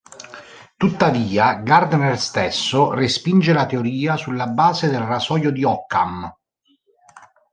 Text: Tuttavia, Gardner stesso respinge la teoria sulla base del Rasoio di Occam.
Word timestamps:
Tuttavia, 0.77 1.61
Gardner 1.61 2.17
stesso 2.17 2.91
respinge 2.91 3.53
la 3.53 3.67
teoria 3.67 4.15
sulla 4.17 4.47
base 4.47 4.89
del 4.89 5.01
Rasoio 5.01 5.51
di 5.51 5.63
Occam. 5.63 6.37